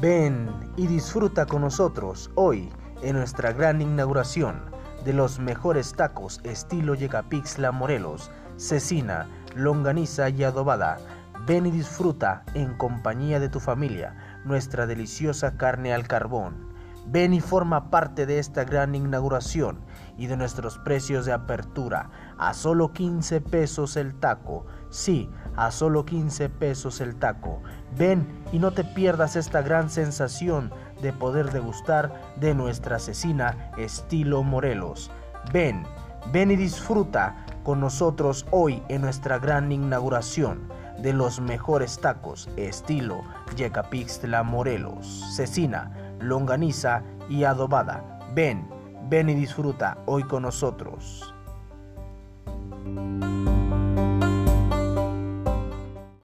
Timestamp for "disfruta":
0.86-1.44, 11.72-12.44, 36.56-37.44, 49.34-49.98